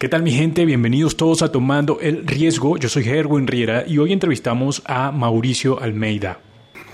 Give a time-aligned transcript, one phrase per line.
[0.00, 0.64] ¿Qué tal mi gente?
[0.64, 2.78] Bienvenidos todos a Tomando el Riesgo.
[2.78, 6.38] Yo soy Erwin Riera y hoy entrevistamos a Mauricio Almeida.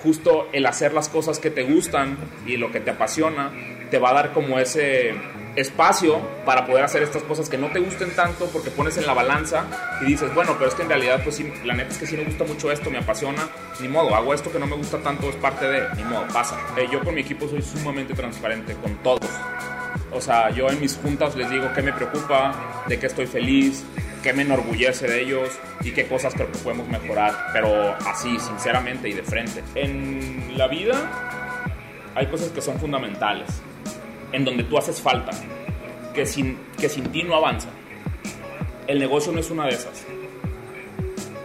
[0.03, 3.53] Justo el hacer las cosas que te gustan y lo que te apasiona
[3.92, 5.14] te va a dar como ese
[5.54, 9.15] espacio para poder hacer estas cosas que no te gusten tanto porque pones en la
[9.15, 9.67] balanza
[10.03, 12.17] y dices, bueno, pero es que en realidad, pues sí, la neta es que sí
[12.17, 13.49] me gusta mucho esto, me apasiona,
[13.81, 16.59] ni modo, hago esto que no me gusta tanto, es parte de, ni modo, pasa.
[16.77, 19.30] Eh, yo con mi equipo soy sumamente transparente con todos.
[20.12, 23.84] O sea, yo en mis juntas les digo qué me preocupa, de qué estoy feliz,
[24.22, 25.50] qué me enorgullece de ellos
[25.82, 29.62] y qué cosas creo que podemos mejorar, pero así, sinceramente y de frente.
[29.74, 33.48] En la vida hay cosas que son fundamentales,
[34.32, 35.32] en donde tú haces falta,
[36.14, 37.69] que sin, que sin ti no avanza.
[38.86, 40.05] El negocio no es una de esas.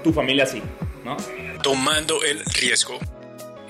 [0.03, 0.61] Tu familia sí,
[1.03, 1.17] ¿no?
[1.61, 2.99] Tomando el riesgo.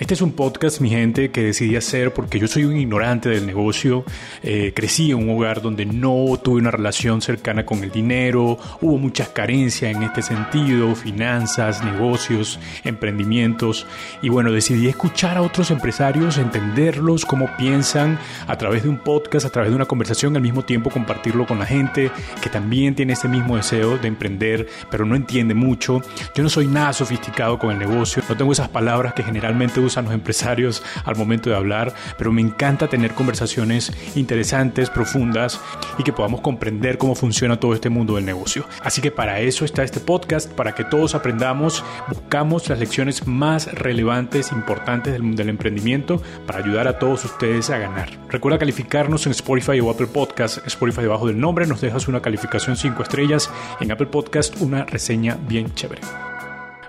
[0.02, 3.46] Este es un podcast, mi gente, que decidí hacer porque yo soy un ignorante del
[3.46, 4.04] negocio.
[4.42, 8.98] Eh, crecí en un hogar donde no tuve una relación cercana con el dinero, hubo
[8.98, 13.86] muchas carencias en este sentido, finanzas, negocios, emprendimientos.
[14.24, 19.46] Y bueno, decidí escuchar a otros empresarios, entenderlos, cómo piensan a través de un podcast,
[19.46, 22.10] a través de una conversación, al mismo tiempo compartirlo con la gente
[22.42, 26.02] que también tiene ese mismo deseo de emprender, pero no entiende mucho.
[26.34, 29.91] Yo no soy nada sofisticado con el negocio, no tengo esas palabras que generalmente uso
[29.98, 35.60] a los empresarios al momento de hablar, pero me encanta tener conversaciones interesantes, profundas
[35.98, 38.66] y que podamos comprender cómo funciona todo este mundo del negocio.
[38.84, 43.72] Así que para eso está este podcast, para que todos aprendamos, buscamos las lecciones más
[43.74, 48.10] relevantes, importantes del, del emprendimiento para ayudar a todos ustedes a ganar.
[48.30, 50.66] Recuerda calificarnos en Spotify o Apple Podcast.
[50.68, 53.50] Spotify debajo del nombre nos dejas una calificación 5 estrellas.
[53.80, 56.02] En Apple Podcast una reseña bien chévere.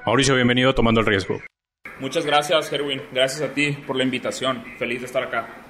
[0.06, 1.52] Mauricio, bienvenido a Tomando el Riesgo.
[2.01, 3.03] Muchas gracias, Erwin.
[3.12, 4.65] Gracias a ti por la invitación.
[4.79, 5.62] Feliz de estar acá.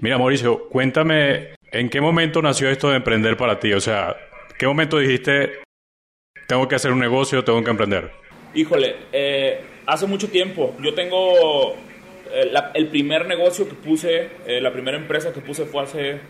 [0.00, 3.72] Mira, Mauricio, cuéntame, ¿en qué momento nació esto de emprender para ti?
[3.72, 4.16] O sea,
[4.58, 5.60] ¿qué momento dijiste,
[6.46, 8.10] tengo que hacer un negocio, tengo que emprender?
[8.54, 10.74] Híjole, eh, hace mucho tiempo.
[10.80, 11.74] Yo tengo
[12.32, 16.20] eh, la, el primer negocio que puse, eh, la primera empresa que puse fue hace,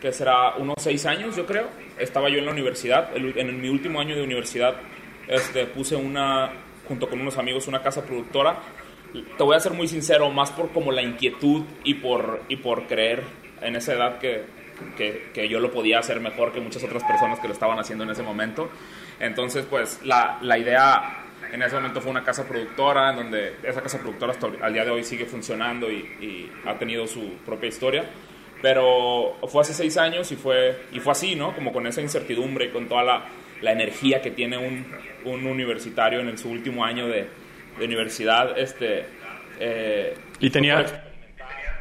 [0.00, 1.68] que será unos seis años, yo creo.
[1.98, 4.74] Estaba yo en la universidad, el, en mi último año de universidad,
[5.28, 6.52] este, puse una,
[6.88, 8.58] junto con unos amigos una casa productora.
[9.12, 12.86] Te voy a ser muy sincero, más por como la inquietud y por, y por
[12.86, 13.22] creer
[13.62, 14.44] en esa edad que,
[14.96, 18.04] que, que, yo lo podía hacer mejor que muchas otras personas que lo estaban haciendo
[18.04, 18.68] en ese momento.
[19.18, 23.80] Entonces, pues la, la idea en ese momento fue una casa productora, en donde esa
[23.80, 27.68] casa productora hasta al día de hoy sigue funcionando y, y ha tenido su propia
[27.68, 28.04] historia.
[28.60, 31.54] Pero fue hace seis años y fue, y fue así, ¿no?
[31.54, 33.26] Como con esa incertidumbre y con toda la,
[33.62, 34.86] la energía que tiene un,
[35.24, 37.28] un, universitario en su último año de,
[37.78, 38.58] de universidad.
[38.58, 39.06] Este,
[39.60, 40.84] eh, y tenía,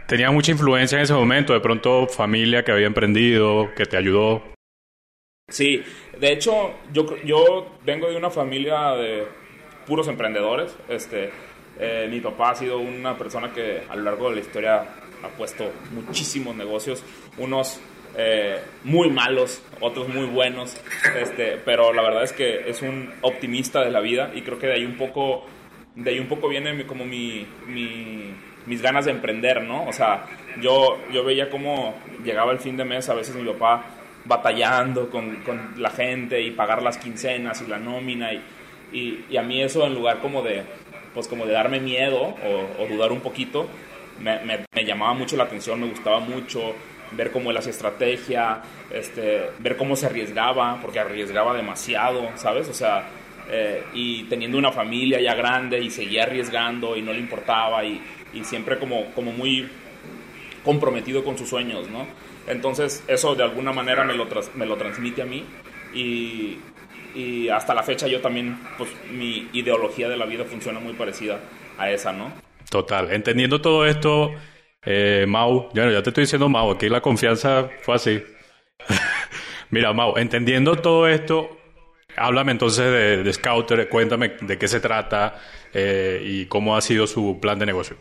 [0.07, 4.43] tenía mucha influencia en ese momento, de pronto familia que había emprendido, que te ayudó.
[5.47, 5.83] Sí,
[6.19, 9.27] de hecho yo, yo vengo de una familia de
[9.85, 10.75] puros emprendedores.
[10.89, 11.29] Este,
[11.79, 14.85] eh, mi papá ha sido una persona que a lo largo de la historia
[15.23, 17.03] ha puesto muchísimos negocios,
[17.37, 17.79] unos
[18.17, 20.77] eh, muy malos, otros muy buenos,
[21.19, 24.67] este, pero la verdad es que es un optimista de la vida y creo que
[24.67, 25.45] de ahí un poco,
[25.95, 28.33] de ahí un poco viene como mi, mi,
[28.65, 29.85] mis ganas de emprender, ¿no?
[29.85, 30.25] O sea,
[30.61, 33.83] yo, yo veía cómo llegaba el fin de mes, a veces mi papá
[34.23, 38.41] batallando con, con la gente y pagar las quincenas y la nómina y,
[38.91, 40.63] y, y, a mí eso en lugar como de,
[41.13, 43.67] pues como de darme miedo o, o dudar un poquito,
[44.19, 46.73] me, me, me llamaba mucho la atención, me gustaba mucho
[47.11, 48.61] ver cómo él hacía estrategia,
[48.91, 52.67] este, ver cómo se arriesgaba, porque arriesgaba demasiado, ¿sabes?
[52.69, 53.07] O sea,
[53.49, 58.01] eh, y teniendo una familia ya grande y seguía arriesgando y no le importaba y,
[58.33, 59.67] y siempre como, como muy
[60.63, 62.07] comprometido con sus sueños, ¿no?
[62.47, 65.43] Entonces eso de alguna manera me lo, me lo transmite a mí
[65.93, 66.57] y,
[67.15, 71.39] y hasta la fecha yo también, pues mi ideología de la vida funciona muy parecida
[71.77, 72.31] a esa, ¿no?
[72.69, 74.31] Total, entendiendo todo esto,
[74.85, 78.23] eh, Mau, ya, ya te estoy diciendo Mau, aquí la confianza fue así.
[79.69, 81.57] Mira, Mau, entendiendo todo esto,
[82.15, 85.35] háblame entonces de, Scouter, cuéntame de qué se trata
[85.73, 87.97] eh, y cómo ha sido su plan de negocio.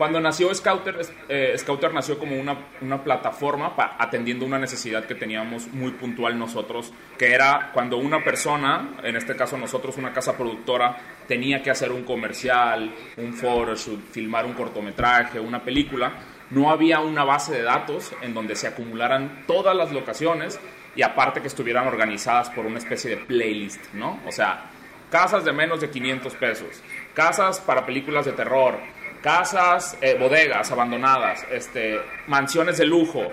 [0.00, 0.98] Cuando nació Scouter,
[1.28, 6.90] eh, Scouter nació como una, una plataforma atendiendo una necesidad que teníamos muy puntual nosotros,
[7.18, 10.96] que era cuando una persona, en este caso nosotros, una casa productora,
[11.28, 16.14] tenía que hacer un comercial, un photoshoot, filmar un cortometraje, una película,
[16.48, 20.58] no había una base de datos en donde se acumularan todas las locaciones
[20.96, 24.18] y aparte que estuvieran organizadas por una especie de playlist, ¿no?
[24.26, 24.70] O sea,
[25.10, 26.82] casas de menos de 500 pesos,
[27.12, 28.78] casas para películas de terror,
[29.22, 33.30] casas, eh, bodegas abandonadas, este, mansiones de lujo,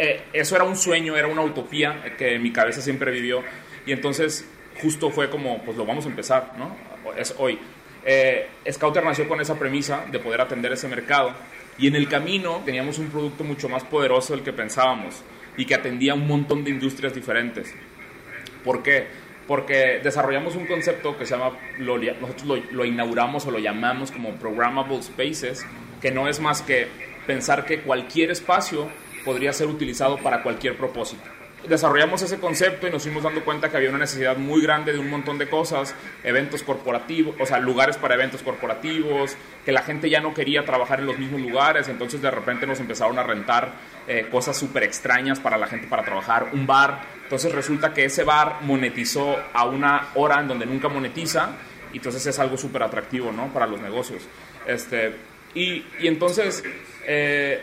[0.00, 3.42] eh, eso era un sueño, era una utopía que en mi cabeza siempre vivió.
[3.84, 4.48] Y entonces
[4.80, 6.76] justo fue como, pues lo vamos a empezar, ¿no?
[7.16, 7.58] Es hoy.
[8.04, 11.32] Eh, Scouter nació con esa premisa de poder atender ese mercado.
[11.78, 15.22] Y en el camino teníamos un producto mucho más poderoso del que pensábamos
[15.56, 17.74] y que atendía un montón de industrias diferentes.
[18.64, 19.08] ¿Por qué?
[19.48, 24.36] Porque desarrollamos un concepto que se llama, nosotros lo, lo inauguramos o lo llamamos como
[24.36, 25.66] Programmable Spaces,
[26.00, 26.86] que no es más que
[27.26, 28.88] pensar que cualquier espacio
[29.24, 33.76] podría ser utilizado para cualquier propósito desarrollamos ese concepto y nos fuimos dando cuenta que
[33.76, 37.96] había una necesidad muy grande de un montón de cosas, eventos corporativos, o sea, lugares
[37.96, 42.22] para eventos corporativos, que la gente ya no quería trabajar en los mismos lugares, entonces
[42.22, 43.72] de repente nos empezaron a rentar
[44.06, 48.24] eh, cosas súper extrañas para la gente para trabajar, un bar, entonces resulta que ese
[48.24, 51.50] bar monetizó a una hora en donde nunca monetiza,
[51.92, 53.52] y entonces es algo súper atractivo, ¿no?
[53.52, 54.22] Para los negocios.
[54.66, 55.14] Este,
[55.54, 56.62] y, y entonces...
[57.06, 57.62] Eh,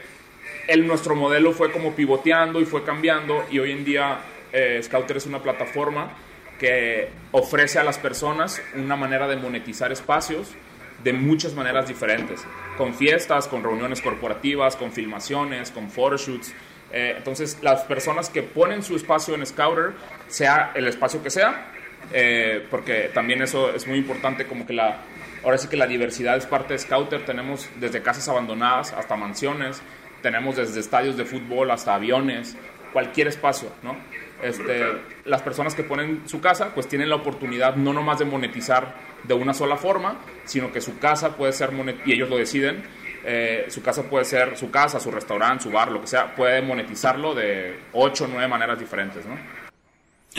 [0.68, 4.20] el, nuestro modelo fue como pivoteando y fue cambiando y hoy en día
[4.52, 6.12] eh, Scouter es una plataforma
[6.60, 10.56] que ofrece a las personas una manera de monetizar espacios
[11.04, 12.44] de muchas maneras diferentes,
[12.78, 16.54] con fiestas, con reuniones corporativas, con filmaciones, con photoshoots.
[16.92, 19.94] Eh, entonces, las personas que ponen su espacio en Scouter,
[20.28, 21.72] sea el espacio que sea,
[22.12, 25.02] eh, porque también eso es muy importante, como que la,
[25.44, 29.82] ahora sí que la diversidad es parte de Scouter, tenemos desde casas abandonadas hasta mansiones,
[30.26, 32.58] tenemos desde estadios de fútbol hasta aviones,
[32.92, 33.96] cualquier espacio, ¿no?
[34.42, 34.84] Este,
[35.24, 39.36] las personas que ponen su casa, pues tienen la oportunidad no nomás de monetizar de
[39.36, 41.70] una sola forma, sino que su casa puede ser,
[42.08, 42.82] y ellos lo deciden,
[43.24, 46.60] eh, su casa puede ser su casa, su restaurante, su bar, lo que sea, puede
[46.64, 49.38] monetizarlo de ocho o nueve maneras diferentes, ¿no?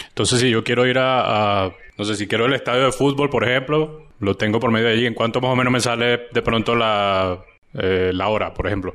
[0.09, 3.49] Entonces, si yo quiero ir a, no sé, si quiero el estadio de fútbol, por
[3.49, 6.43] ejemplo, lo tengo por medio de allí, ¿en cuánto más o menos me sale de
[6.43, 7.39] pronto la,
[7.75, 8.93] eh, la hora, por ejemplo?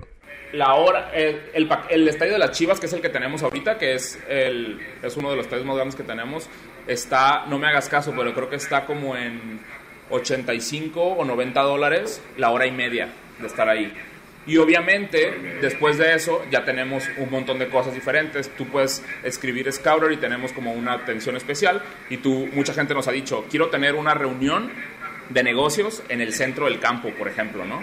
[0.53, 1.41] La hora, el,
[1.89, 5.15] el, estadio de las Chivas, que es el que tenemos ahorita, que es, el, es
[5.17, 6.47] uno de los estadios más grandes que tenemos,
[6.87, 9.59] está, no me hagas caso, pero creo que está como en
[10.09, 13.09] 85 o 90 dólares la hora y media
[13.39, 13.91] de estar ahí.
[14.47, 18.49] Y obviamente, después de eso, ya tenemos un montón de cosas diferentes.
[18.55, 21.81] Tú puedes escribir Scouter y tenemos como una atención especial.
[22.09, 24.71] Y tú, mucha gente nos ha dicho, quiero tener una reunión
[25.29, 27.81] de negocios en el centro del campo, por ejemplo, ¿no?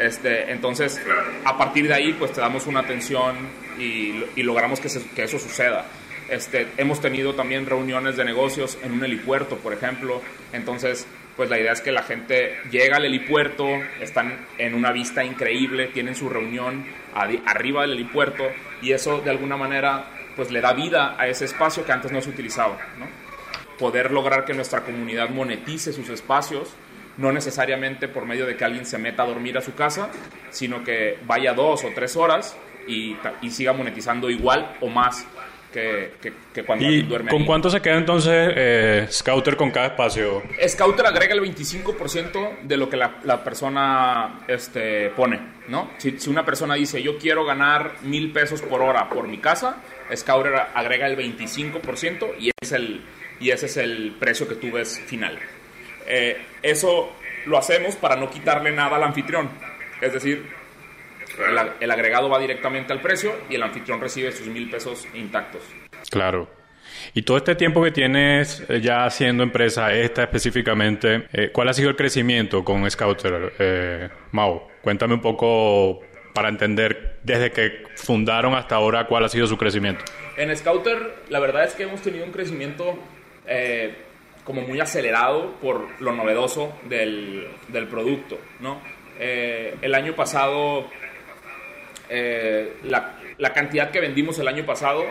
[0.00, 0.98] Este, entonces,
[1.44, 3.36] a partir de ahí, pues te damos una atención
[3.78, 5.84] y, logramos que, que, eso suceda.
[6.30, 10.22] Este, hemos tenido también reuniones de negocios en un helipuerto, por ejemplo.
[10.54, 11.06] Entonces,
[11.36, 13.66] pues la idea es que la gente llega al helipuerto,
[14.00, 18.44] están en una vista increíble, tienen su reunión arriba del helipuerto
[18.80, 22.22] y eso de alguna manera pues le da vida a ese espacio que antes no
[22.22, 22.78] se utilizaba.
[22.98, 23.06] ¿no?
[23.78, 26.74] Poder lograr que nuestra comunidad monetice sus espacios
[27.20, 30.08] no necesariamente por medio de que alguien se meta a dormir a su casa,
[30.50, 32.56] sino que vaya dos o tres horas
[32.88, 33.16] y,
[33.50, 35.26] siga monetizando igual o más
[35.70, 36.12] que,
[36.66, 37.30] cuando ¿Y duerme.
[37.30, 40.42] ¿Con cuánto se queda entonces eh, Scouter con cada espacio?
[40.66, 45.38] Scouter agrega el 25% de lo que la, persona este, pone,
[45.68, 45.90] ¿no?
[45.98, 49.76] Si, si, una persona dice, yo quiero ganar mil pesos por hora por mi casa,
[50.16, 53.04] Scouter agrega el 25% y, es el,
[53.38, 55.38] y ese es el precio que tú ves final.
[56.10, 57.12] Eh, eso
[57.46, 59.48] lo hacemos para no quitarle nada al anfitrión.
[60.00, 60.44] Es decir,
[61.80, 65.62] el, agregado va directamente al precio y el anfitrión recibe sus mil pesos intactos.
[66.10, 66.48] Claro.
[67.14, 71.72] Y todo este tiempo que tienes eh, ya haciendo empresa, esta específicamente, eh, ¿cuál ha
[71.72, 74.68] sido el crecimiento con Scouter, eh, Mau?
[74.82, 76.00] Cuéntame un poco
[76.34, 80.04] para entender desde que fundaron hasta ahora cuál ha sido su crecimiento.
[80.36, 82.98] En Scouter, la verdad es que hemos tenido un crecimiento
[84.44, 88.80] como muy acelerado por lo novedoso del, del producto, ¿no?
[89.18, 90.86] Eh, el año pasado,
[92.08, 95.04] eh, la, la, cantidad que vendimos el año pasado,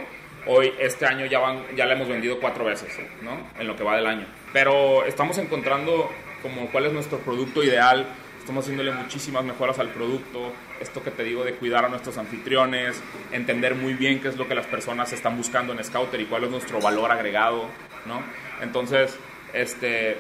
[0.48, 2.90] hoy, este año ya, van, ya la hemos vendido cuatro veces,
[3.22, 3.52] ¿no?
[3.60, 4.26] En lo que va del año.
[4.52, 6.10] Pero estamos encontrando
[6.42, 8.08] como cuál es nuestro producto ideal,
[8.50, 13.00] estamos haciéndole muchísimas mejoras al producto, esto que te digo de cuidar a nuestros anfitriones,
[13.32, 16.46] entender muy bien qué es lo que las personas están buscando en Scouter y cuál
[16.46, 17.66] es nuestro valor agregado,
[18.08, 18.24] ¿no?
[18.60, 19.16] Entonces,
[19.54, 20.18] este,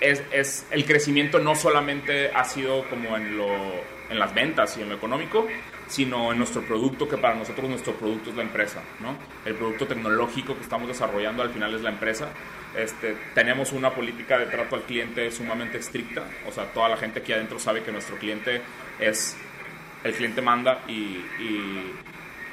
[0.00, 3.46] es, es, el crecimiento no solamente ha sido como en, lo,
[4.10, 5.46] en las ventas y en lo económico,
[5.86, 9.16] sino en nuestro producto, que para nosotros nuestro producto es la empresa, ¿no?
[9.44, 12.28] El producto tecnológico que estamos desarrollando al final es la empresa.
[12.76, 17.20] Este, tenemos una política de trato al cliente sumamente estricta, o sea, toda la gente
[17.20, 18.60] aquí adentro sabe que nuestro cliente
[18.98, 19.36] es,
[20.04, 21.24] el cliente manda y,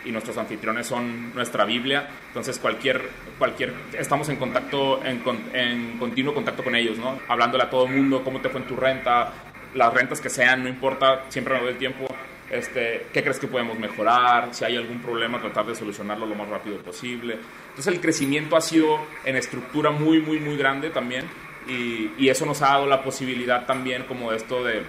[0.05, 2.07] y nuestros anfitriones son nuestra Biblia.
[2.27, 3.01] Entonces, cualquier,
[3.37, 5.21] cualquier, estamos en contacto, en,
[5.53, 7.19] en continuo contacto con ellos, ¿no?
[7.27, 9.33] Hablándole a todo el mundo, cómo te fue en tu renta,
[9.73, 12.05] las rentas que sean, no importa, siempre me doy el tiempo.
[12.53, 16.47] Este, qué crees que podemos mejorar, si hay algún problema, tratar de solucionarlo lo más
[16.47, 17.37] rápido posible.
[17.69, 21.25] Entonces el crecimiento ha sido en estructura muy, muy, muy grande también
[21.67, 24.83] y, y eso nos ha dado la posibilidad también como de esto de,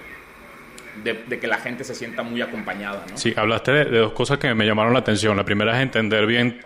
[1.03, 3.05] de, que la gente se sienta muy acompañada.
[3.09, 3.17] ¿no?
[3.17, 5.35] Sí, hablaste de, dos cosas que me llamaron la atención.
[5.35, 6.59] La primera es entender bien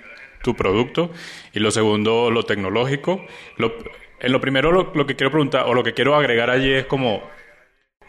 [0.44, 1.12] tu producto
[1.54, 3.26] y lo segundo, lo tecnológico.
[4.20, 6.86] en lo primero, lo, lo, que quiero preguntar o lo que quiero agregar allí es
[6.86, 7.24] como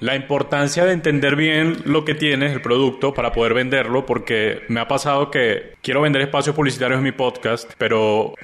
[0.00, 4.80] la importancia de entender bien lo que tienes, el producto, para poder venderlo, porque me
[4.80, 8.34] ha pasado que quiero vender espacios publicitarios en mi podcast, pero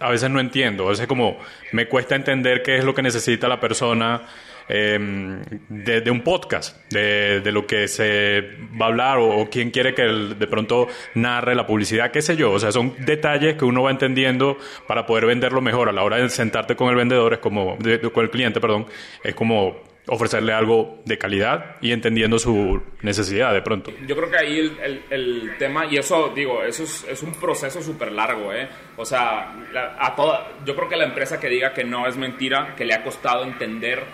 [0.00, 0.86] a veces no entiendo.
[0.86, 1.38] A veces como
[1.72, 4.22] me cuesta entender qué es lo que necesita la persona.
[4.68, 8.42] Em, de, un podcast, de, lo que se
[8.80, 12.50] va a hablar o, quién quiere que de pronto narre la publicidad, qué sé yo.
[12.50, 14.58] O sea, son detalles que uno va entendiendo
[14.88, 15.88] para poder venderlo mejor.
[15.88, 17.78] A la hora de sentarte con el vendedor, es como,
[18.12, 18.86] con el cliente, perdón,
[19.22, 19.76] es como
[20.08, 23.92] ofrecerle algo de calidad y entendiendo su necesidad de pronto.
[24.06, 27.82] Yo creo que ahí el, el, tema, y eso digo, eso es, es un proceso
[27.82, 28.68] súper largo, ¿eh?
[28.96, 29.52] O sea,
[29.98, 32.94] a toda, yo creo que la empresa que diga que no es mentira, que le
[32.94, 34.04] ha costado entender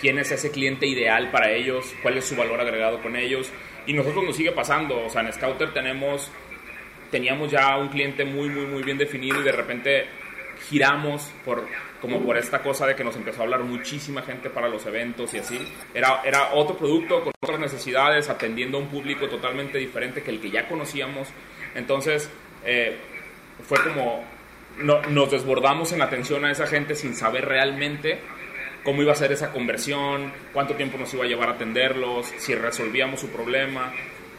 [0.00, 3.50] quién es ese cliente ideal para ellos, cuál es su valor agregado con ellos,
[3.86, 6.30] y nosotros nos sigue pasando, o sea, en Scouter tenemos,
[7.10, 10.06] teníamos ya un cliente muy, muy, muy bien definido y de repente
[10.68, 11.64] giramos por
[12.00, 15.32] como por esta cosa de que nos empezó a hablar muchísima gente para los eventos
[15.34, 15.58] y así.
[15.94, 20.40] Era, era otro producto con otras necesidades, atendiendo a un público totalmente diferente que el
[20.40, 21.28] que ya conocíamos.
[21.74, 22.30] Entonces,
[22.64, 22.96] eh,
[23.62, 24.24] fue como
[24.78, 28.18] no, nos desbordamos en atención a esa gente sin saber realmente
[28.82, 32.54] cómo iba a ser esa conversión, cuánto tiempo nos iba a llevar a atenderlos, si
[32.54, 33.92] resolvíamos su problema.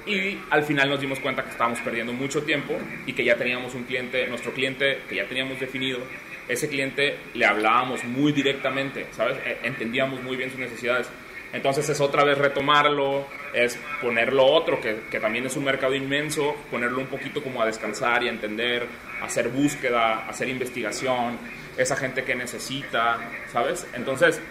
[0.05, 2.73] Y al final nos dimos cuenta que estábamos perdiendo mucho tiempo
[3.05, 5.99] y que ya teníamos un cliente, nuestro cliente que ya teníamos definido,
[6.47, 9.37] ese cliente le hablábamos muy directamente, ¿sabes?
[9.45, 11.09] E, entendíamos muy bien sus necesidades.
[11.53, 16.55] Entonces es otra vez retomarlo, es ponerlo otro, que, que, también es un mercado inmenso,
[16.69, 18.85] ponerlo un poquito como a descansar y a entender,
[19.21, 21.37] hacer búsqueda, hacer investigación,
[21.77, 23.17] esa gente que necesita,
[23.51, 23.87] ¿sabes?
[23.93, 24.41] Entonces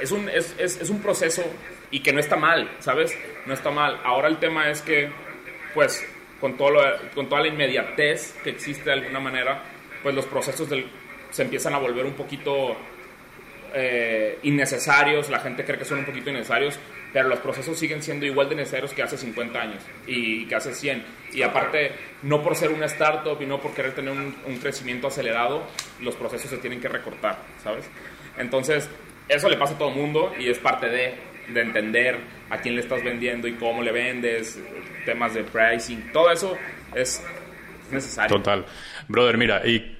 [0.00, 1.42] es un, es, es, es un proceso
[1.90, 3.16] y que no está mal, ¿sabes?
[3.46, 4.00] No está mal.
[4.04, 5.10] Ahora el tema es que,
[5.74, 6.06] pues,
[6.40, 6.78] con, todo
[7.14, 9.62] con toda la inmediatez que existe de alguna manera,
[10.02, 10.86] pues los procesos del,
[11.30, 12.76] se empiezan a volver un poquito
[13.74, 16.78] eh, innecesarios, la gente cree que son un poquito innecesarios,
[17.12, 20.74] pero los procesos siguen siendo igual de necesarios que hace 50 años y que hace
[20.74, 21.04] 100.
[21.32, 21.92] Y aparte,
[22.22, 25.62] no por ser una startup y no por querer tener un, crecimiento acelerado,
[26.00, 27.88] los procesos se tienen que recortar, ¿sabes?
[28.38, 28.88] Entonces,
[29.28, 31.14] eso le pasa a todo el mundo y es parte de,
[31.48, 32.18] de entender
[32.50, 34.58] a quién le estás vendiendo y cómo le vendes,
[35.04, 36.56] temas de pricing, todo eso
[36.94, 37.22] es
[37.90, 38.36] necesario.
[38.36, 38.64] Total.
[39.08, 39.96] Brother, mira, y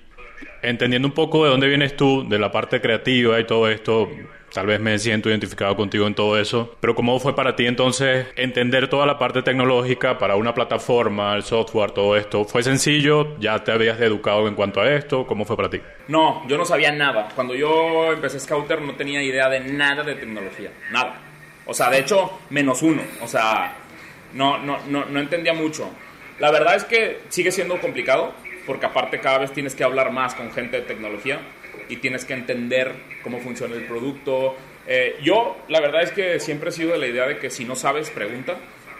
[0.66, 4.10] entendiendo un poco de dónde vienes tú, de la parte creativa y todo esto,
[4.52, 8.26] tal vez me siento identificado contigo en todo eso, pero ¿cómo fue para ti entonces
[8.36, 12.44] entender toda la parte tecnológica para una plataforma, el software, todo esto?
[12.44, 13.38] ¿Fue sencillo?
[13.38, 15.24] ¿Ya te habías educado en cuanto a esto?
[15.26, 15.80] ¿Cómo fue para ti?
[16.08, 17.28] No, yo no sabía nada.
[17.34, 21.20] Cuando yo empecé Scouter no tenía idea de nada de tecnología, nada.
[21.64, 23.02] O sea, de hecho, menos uno.
[23.22, 23.72] O sea,
[24.34, 25.88] no, no, no, no entendía mucho.
[26.38, 28.34] La verdad es que sigue siendo complicado
[28.66, 31.38] porque aparte cada vez tienes que hablar más con gente de tecnología
[31.88, 32.92] y tienes que entender
[33.22, 34.56] cómo funciona el producto.
[34.86, 37.64] Eh, yo, la verdad es que siempre he sido de la idea de que si
[37.64, 38.56] no sabes, pregunta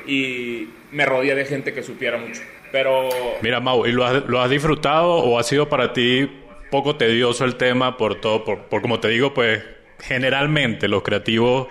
[0.06, 2.40] y me rodeé de gente que supiera mucho.
[2.72, 3.08] Pero...
[3.42, 6.30] Mira, Mau, ¿y lo has, lo has disfrutado o ha sido para ti
[6.70, 9.62] poco tedioso el tema por todo, por, por como te digo, pues
[10.00, 11.68] generalmente los creativos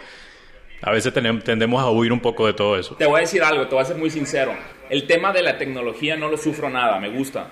[0.82, 2.96] a veces tendemos a huir un poco de todo eso.
[2.96, 4.54] Te voy a decir algo, te voy a ser muy sincero.
[4.90, 7.52] El tema de la tecnología no lo sufro nada, me gusta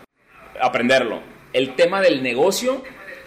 [0.61, 1.21] aprenderlo.
[1.51, 2.83] El tema del negocio,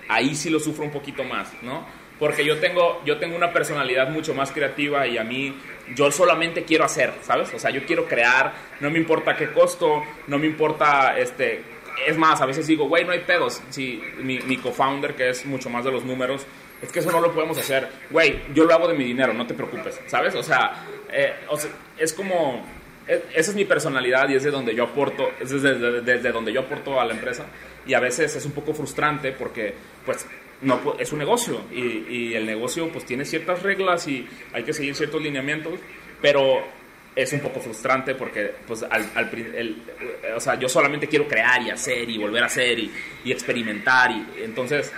[0.09, 1.87] ahí sí lo sufro un poquito más, ¿no?
[2.19, 5.55] Porque yo tengo, yo tengo una personalidad mucho más creativa y a mí,
[5.95, 7.53] yo solamente quiero hacer, ¿sabes?
[7.53, 11.63] O sea, yo quiero crear, no me importa qué costo, no me importa, este,
[12.07, 13.63] es más, a veces digo, güey, no hay pedos.
[13.69, 16.47] Si mi, mi co-founder, que es mucho más de los números,
[16.81, 17.89] es que eso no lo podemos hacer.
[18.11, 20.35] Güey, yo lo hago de mi dinero, no te preocupes, ¿sabes?
[20.35, 20.41] O
[21.13, 22.65] eh, o sea es como
[23.07, 26.63] esa es mi personalidad y es de donde yo aporto, es desde, desde, donde yo
[26.63, 27.47] aporto a la empresa
[27.87, 30.27] y a veces es un poco frustrante porque pues
[30.63, 34.73] no es un negocio y, y, el negocio pues tiene ciertas reglas y hay que
[34.73, 35.75] seguir ciertos lineamientos,
[36.21, 36.65] pero
[37.15, 39.83] es un poco frustrante porque pues al, al el,
[40.35, 42.91] o sea, yo solamente quiero crear y hacer y volver a hacer y,
[43.25, 44.93] y experimentar y entonces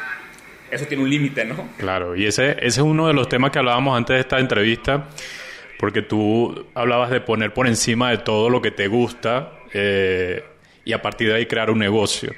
[0.71, 1.69] eso tiene un límite, ¿no?
[1.77, 5.09] Claro, y ese, ese es uno de los temas que hablábamos antes de esta entrevista
[5.79, 10.45] porque tú hablabas de poner por encima de todo lo que te gusta eh,
[10.85, 12.33] y a partir de ahí crear un negocio.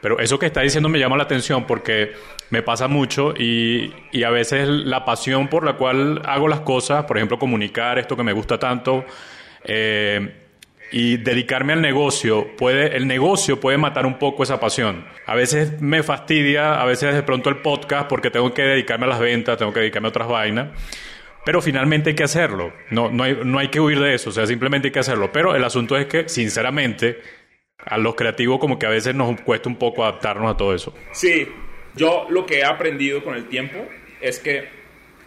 [0.00, 2.12] Pero eso que estás diciendo me llama la atención porque
[2.50, 7.04] me pasa mucho y, y, a veces la pasión por la cual hago las cosas,
[7.04, 9.04] por ejemplo, comunicar esto que me gusta tanto,
[9.64, 10.42] Eh,
[10.90, 15.80] y dedicarme al negocio puede el negocio puede matar un poco esa pasión a veces
[15.80, 19.56] me fastidia a veces de pronto el podcast porque tengo que dedicarme a las ventas
[19.56, 20.68] tengo que dedicarme a otras vainas
[21.44, 24.32] pero finalmente hay que hacerlo no no hay, no hay que huir de eso o
[24.32, 27.20] sea simplemente hay que hacerlo pero el asunto es que sinceramente
[27.78, 30.94] a los creativos como que a veces nos cuesta un poco adaptarnos a todo eso
[31.12, 31.48] sí
[31.94, 33.78] yo lo que he aprendido con el tiempo
[34.20, 34.68] es que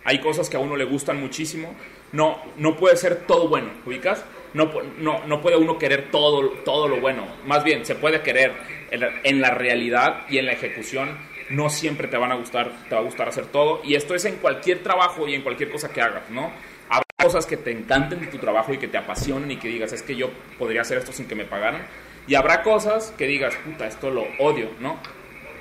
[0.03, 1.75] hay cosas que a uno le gustan muchísimo
[2.11, 6.87] no no puede ser todo bueno ubicas no, no, no, puede uno querer todo, todo
[6.87, 7.27] lo bueno.
[7.45, 8.53] Más bien, se puede querer
[8.89, 11.09] en la, realidad y en la ejecución.
[11.49, 13.81] No siempre te van a gustar, te va a gustar hacer todo.
[13.83, 16.51] Y esto es en cualquier trabajo y en cualquier cosa que hagas, ¿no?
[16.89, 19.93] Habrá cosas que te encanten de tu trabajo y que te apasionen y que digas,
[19.93, 21.85] es que yo podría hacer esto sin que me pagaran.
[22.27, 24.99] Y habrá cosas que digas, puta, esto lo odio, ¿no?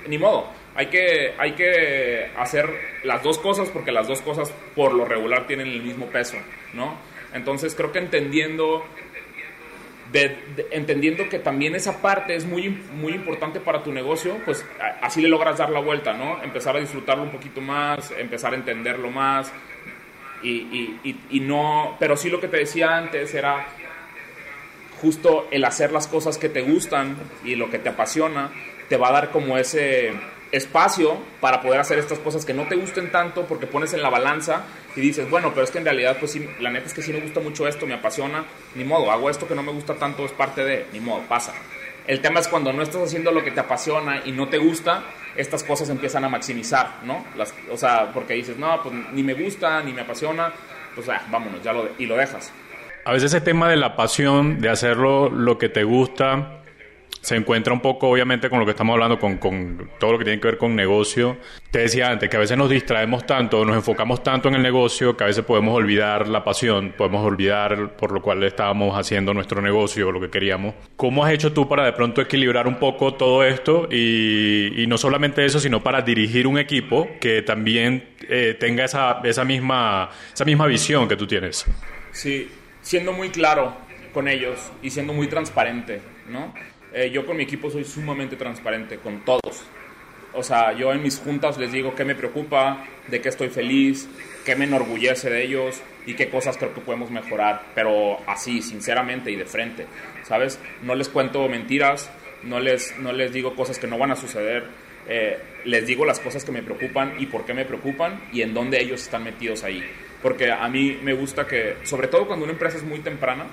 [0.07, 0.49] Ni modo.
[0.75, 2.69] Hay que, hay que hacer
[3.03, 6.37] las dos cosas porque las dos cosas por lo regular tienen el mismo peso,
[6.73, 6.95] ¿no?
[7.33, 8.85] Entonces creo que entendiendo,
[10.71, 14.65] entendiendo que también esa parte es muy, muy importante para tu negocio, pues
[15.01, 16.41] así le logras dar la vuelta, ¿no?
[16.43, 19.51] Empezar a disfrutarlo un poquito más, empezar a entenderlo más.
[20.43, 20.95] Y,
[21.31, 23.65] y no, pero sí lo que te decía antes era
[25.01, 28.51] justo el hacer las cosas que te gustan y lo que te apasiona,
[28.89, 30.13] te va a dar como ese
[30.51, 34.09] espacio para poder hacer estas cosas que no te gusten tanto porque pones en la
[34.09, 34.63] balanza
[34.95, 37.11] y dices, bueno, pero es que en realidad, pues sí, la neta es que sí
[37.11, 40.25] me gusta mucho esto, me apasiona, ni modo, hago esto que no me gusta tanto,
[40.25, 41.53] es parte de, ni modo, pasa.
[42.07, 45.03] El tema es cuando no estás haciendo lo que te apasiona y no te gusta,
[45.35, 47.25] estas cosas empiezan a maximizar, ¿no?
[47.35, 50.51] Las, o sea, porque dices, no, pues ni me gusta, ni me apasiona,
[50.93, 52.53] pues ah, vámonos, ya lo, y lo dejas.
[53.05, 56.61] A veces ese tema de la pasión, de hacerlo lo que te gusta,
[57.25, 60.25] se encuentra un poco, obviamente, con lo que estamos hablando, con, con, todo lo que
[60.25, 61.37] tiene que ver con negocio.
[61.71, 65.17] Te decía antes que a veces nos distraemos tanto, nos enfocamos tanto en el negocio,
[65.17, 69.59] que a veces podemos olvidar la pasión, podemos olvidar por lo cual estábamos haciendo nuestro
[69.59, 70.75] negocio, lo que queríamos.
[70.97, 75.43] ¿Cómo has hecho tú para de pronto equilibrar un poco todo esto y, no solamente
[75.43, 80.67] eso, sino para dirigir un equipo que también eh, tenga esa, esa, misma, esa misma
[80.67, 81.65] visión que tú tienes?
[82.11, 82.51] Sí,
[82.83, 83.75] siendo muy claro
[84.13, 86.53] con ellos y siendo muy transparente, ¿no?
[86.97, 89.65] Eh, yo con mi equipo soy sumamente transparente con todos.
[90.31, 94.07] O sea, yo en mis juntas les digo qué me preocupa, de qué estoy feliz,
[94.45, 99.29] qué me enorgullece de ellos y qué cosas creo que podemos mejorar, pero así, sinceramente
[99.29, 99.87] y de frente,
[100.23, 100.57] ¿sabes?
[100.83, 102.09] No les cuento mentiras,
[102.43, 104.63] no les, no les digo cosas que no van a suceder,
[105.09, 108.53] eh, les digo las cosas que me preocupan y por qué me preocupan y en
[108.53, 109.83] dónde ellos están metidos ahí.
[110.21, 113.47] Porque a mí me gusta que, sobre todo cuando una empresa es muy temprana,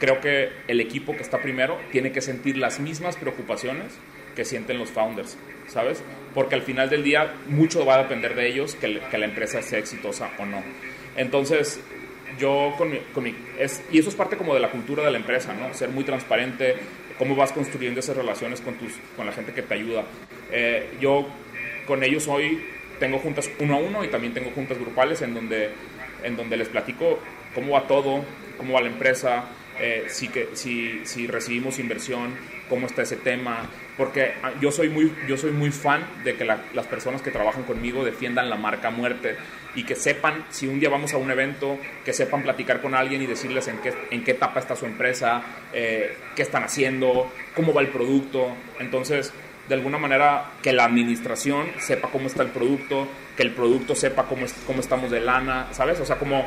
[0.00, 3.92] creo que el equipo que está primero tiene que sentir las mismas preocupaciones
[4.34, 5.36] que sienten los founders,
[5.68, 6.02] ¿sabes?
[6.34, 9.78] Porque al final del día mucho va a depender de ellos que, la empresa sea
[9.78, 10.62] exitosa o no.
[11.16, 11.80] Entonces,
[12.38, 15.52] yo con mi, es, y eso es parte como de la cultura de la empresa,
[15.52, 15.74] ¿no?
[15.74, 16.76] Ser muy transparente,
[17.18, 20.04] cómo vas construyendo esas relaciones con, tus, con la gente que te ayuda.
[20.50, 21.28] Eh, yo
[21.86, 22.64] con ellos hoy
[22.98, 25.70] tengo juntas uno a uno y también tengo juntas grupales en donde,
[26.22, 27.18] en donde les platico
[27.54, 28.24] cómo va todo,
[28.56, 29.44] cómo va la empresa,
[29.80, 32.34] eh, si, que, si, si, recibimos inversión,
[32.68, 36.44] cómo está ese tema, porque ah, yo soy muy, yo soy muy fan de que
[36.44, 39.36] las personas que trabajan conmigo defiendan la marca muerte
[39.74, 43.22] y que sepan, si un día vamos a un evento, que sepan platicar con alguien
[43.22, 47.72] y decirles en qué, en qué etapa está su empresa, eh, qué están haciendo, cómo
[47.72, 48.54] va el producto.
[48.78, 49.32] Entonces,
[49.68, 54.24] de alguna manera, que la administración sepa cómo está el producto, que el producto sepa
[54.24, 56.00] cómo, cómo estamos de lana, ¿sabes?
[56.00, 56.44] O sea, como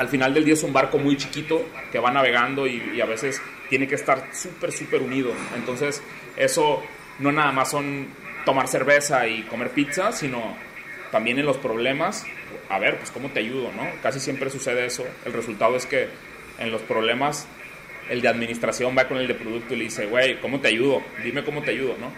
[0.00, 3.42] al final del día es un barco muy chiquito que va navegando y, a veces
[3.68, 5.30] tiene que estar súper, súper unido.
[5.54, 6.02] Entonces,
[6.38, 6.82] eso
[7.18, 8.08] no nada más son
[8.46, 10.56] tomar cerveza y comer pizza, sino
[11.12, 12.24] también en los problemas,
[12.70, 13.86] a ver, pues cómo te ayudo, ¿no?
[14.02, 15.04] Casi siempre sucede eso.
[15.26, 16.08] El resultado es que
[16.58, 17.46] en los problemas
[18.08, 21.02] el de administración va con el de producto y le dice, güey, ¿cómo te ayudo?
[21.22, 22.10] Dime cómo te ayudo, ¿no?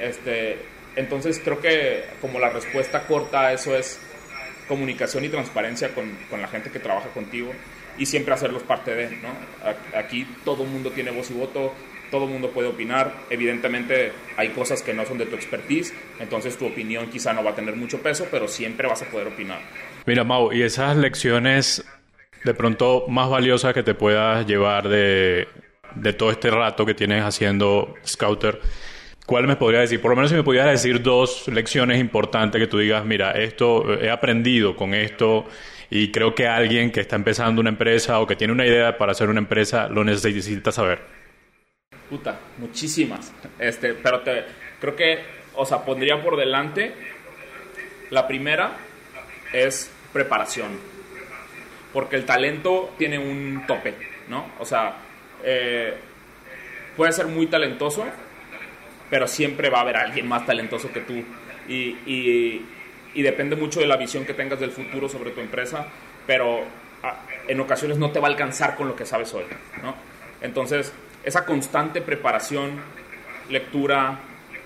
[0.00, 0.58] Este,
[0.96, 4.00] entonces creo que como la respuesta corta a eso es
[4.70, 7.52] comunicación y transparencia con, con, la gente que trabaja contigo
[7.98, 9.34] y siempre hacerlos parte de, ¿no?
[9.98, 11.74] Aquí todo el mundo tiene voz y voto,
[12.12, 16.56] todo el mundo puede opinar, evidentemente hay cosas que no son de tu expertise, entonces
[16.56, 19.58] tu opinión quizá no va a tener mucho peso, pero siempre vas a poder opinar.
[20.06, 21.84] Mira, Mau, y esas lecciones
[22.44, 25.48] de pronto más valiosas que te puedas llevar de,
[25.96, 28.60] de todo este rato que tienes haciendo Scouter,
[29.30, 30.00] ¿Cuál me podría decir?
[30.00, 33.94] Por lo menos si me pudieras decir dos lecciones importantes que tú digas, mira, esto
[33.94, 35.46] he aprendido con esto
[35.88, 39.12] y creo que alguien que está empezando una empresa o que tiene una idea para
[39.12, 41.02] hacer una empresa lo necesita saber.
[42.10, 43.32] Puta, muchísimas.
[43.56, 44.46] Este, pero te,
[44.80, 45.20] creo que,
[45.54, 46.92] o sea, pondría por delante
[48.10, 48.72] la primera
[49.52, 50.70] es preparación.
[51.92, 53.94] Porque el talento tiene un tope,
[54.26, 54.54] ¿no?
[54.58, 54.96] O sea,
[55.44, 55.94] eh,
[56.96, 58.04] puede ser muy talentoso,
[59.10, 61.24] pero siempre va a haber alguien más talentoso que tú.
[61.68, 62.66] Y, y,
[63.14, 65.86] y depende mucho de la visión que tengas del futuro sobre tu empresa,
[66.26, 66.62] pero
[67.02, 67.16] ah,
[67.48, 69.44] en ocasiones no te va a alcanzar con lo que sabes hoy,
[69.82, 69.94] ¿no?
[70.40, 70.92] Entonces,
[71.24, 72.80] esa constante preparación,
[73.50, 74.20] lectura,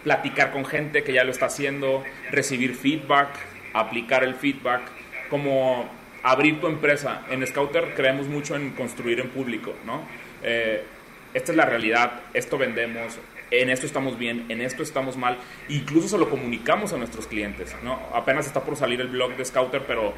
[0.05, 3.29] platicar con gente que ya lo está haciendo, recibir feedback,
[3.73, 4.83] aplicar el feedback,
[5.31, 5.89] como
[6.23, 7.23] abrir tu empresa.
[7.31, 10.03] En Scouter creemos mucho en construir en público, ¿no?
[10.43, 10.85] Eh,
[11.33, 13.19] esta es la realidad, esto vendemos,
[13.63, 15.39] en esto estamos bien, en esto estamos mal,
[15.69, 17.99] incluso se lo comunicamos a nuestros clientes, ¿no?
[18.15, 20.15] Apenas está por salir el blog de Scouter, pero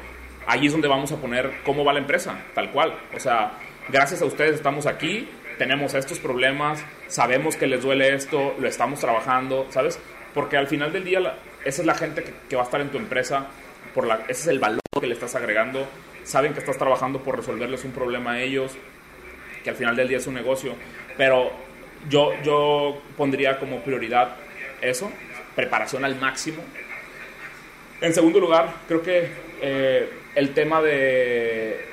[0.47, 2.97] ahí es donde vamos a poner cómo va la empresa, tal cual.
[3.15, 3.53] O sea,
[3.89, 8.99] gracias a ustedes estamos aquí, tenemos estos problemas, sabemos que les duele esto, lo estamos
[8.99, 9.99] trabajando, ¿sabes?
[10.33, 12.97] Porque al final del día esa es la gente que, va a estar en tu
[12.97, 13.47] empresa,
[13.93, 15.85] por la, ese es el valor que le estás agregando,
[16.23, 18.77] saben que estás trabajando por resolverles un problema a ellos,
[19.63, 20.75] que al final del día es un negocio,
[21.17, 21.51] pero
[22.09, 24.35] yo, yo pondría como prioridad
[24.81, 25.11] eso,
[25.55, 26.63] preparación al máximo.
[28.01, 29.27] En segundo lugar, creo que
[29.61, 31.85] eh, el tema de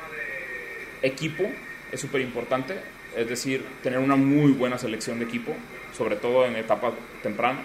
[1.02, 1.44] equipo
[1.90, 2.74] es súper importante
[3.16, 5.54] es decir, tener una muy buena selección de equipo,
[5.92, 7.60] sobre todo en etapa temprana,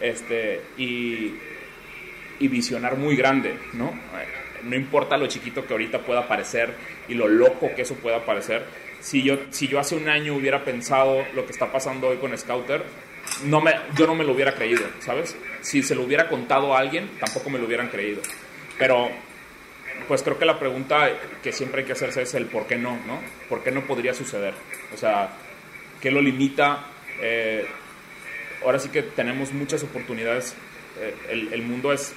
[0.00, 1.34] este, y,
[2.38, 3.92] y visionar muy grande, ¿no?
[4.64, 6.72] No importa lo chiquito que ahorita pueda parecer
[7.08, 8.64] y lo loco que eso pueda parecer.
[9.00, 12.36] Si yo, si yo hace un año hubiera pensado lo que está pasando hoy con
[12.36, 12.82] Scouter,
[13.44, 15.36] no me, yo no me lo hubiera creído, ¿sabes?
[15.60, 18.20] Si se lo hubiera contado a alguien, tampoco me lo hubieran creído.
[18.78, 19.10] Pero
[20.06, 21.10] pues creo que la pregunta
[21.42, 23.20] que siempre hay que hacerse es el por qué no, ¿no?
[23.48, 24.54] ¿Por qué no podría suceder?
[24.94, 25.30] O sea,
[26.00, 26.86] ¿qué lo limita?
[27.20, 27.66] Eh,
[28.64, 30.54] ahora sí que tenemos muchas oportunidades.
[31.00, 32.12] Eh, el, mundo es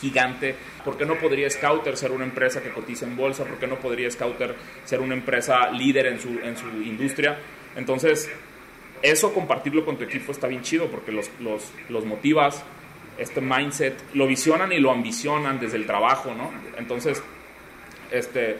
[0.00, 0.54] gigante.
[0.84, 3.44] ¿Por qué no podría Scouter ser una empresa que cotiza en bolsa?
[3.44, 4.54] ¿Por qué no podría Scouter
[4.84, 7.38] ser una empresa líder en su, en su industria?
[7.76, 8.30] Entonces,
[9.02, 12.64] eso compartirlo con tu equipo está bien chido porque los, los, los motivas,
[13.18, 16.50] este mindset, lo visionan y lo ambicionan desde el trabajo, ¿no?
[16.78, 17.22] Entonces,
[18.10, 18.56] este,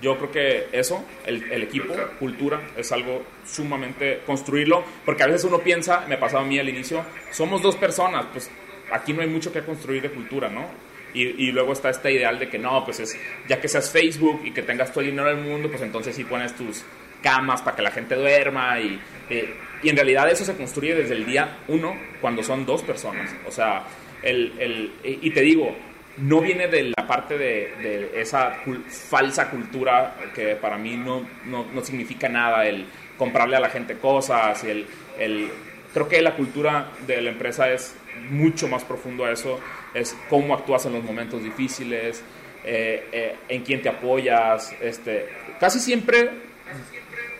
[0.00, 5.44] yo creo que eso, el, el, equipo, cultura, es algo sumamente construirlo, porque a veces
[5.44, 8.50] uno piensa, me pasaba a mí al inicio, somos dos personas, pues
[8.92, 10.66] aquí no hay mucho que construir de cultura, ¿no?
[11.14, 14.52] Y, luego está este ideal de que no, pues es, ya que seas Facebook y
[14.52, 16.84] que tengas todo el dinero del mundo, pues entonces sí pones tus
[17.22, 21.14] camas para que la gente duerma y, eh, y en realidad eso se construye desde
[21.14, 23.34] el día uno cuando son dos personas.
[23.48, 23.84] O sea,
[24.22, 25.74] el, el, y te digo,
[26.18, 28.56] no viene de la parte de, de esa
[28.88, 32.84] falsa cultura que para mí no, no, no, significa nada, el
[33.16, 34.86] comprarle a la gente cosas, el,
[35.18, 35.48] el,
[35.92, 37.94] creo que la cultura de la empresa es
[38.30, 39.58] mucho más profundo a eso,
[39.94, 42.22] es cómo actúas en los momentos difíciles,
[42.64, 45.28] eh, eh, en quién te apoyas, este,
[45.58, 46.30] casi siempre